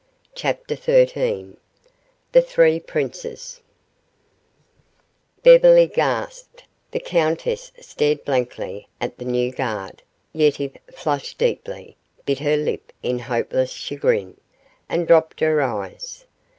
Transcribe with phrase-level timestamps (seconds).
[0.33, 1.57] CHAPTER XIII
[2.31, 3.61] THE THREE PRINCES
[5.43, 6.63] Beverly gasped.
[6.89, 10.01] The countess stared blankly at the new guard.
[10.33, 14.37] Yetive flushed deeply, bit her lip in hopeless chagrin,
[14.89, 16.25] and dropped her eyes.